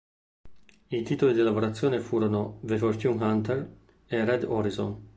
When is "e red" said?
4.07-4.43